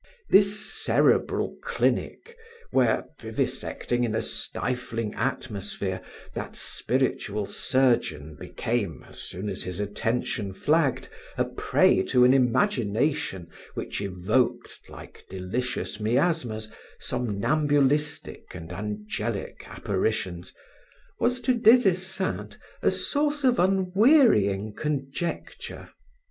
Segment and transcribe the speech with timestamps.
[0.31, 2.35] This cerebral clinic
[2.71, 6.01] where, vivisecting in a stifling atmosphere,
[6.33, 13.47] that spiritual surgeon became, as soon as his attention flagged, a prey to an imagination
[13.75, 20.51] which evoked, like delicious miasmas, somnambulistic and angelic apparitions,
[21.19, 25.91] was to Des Esseintes a source of unwearying conjecture.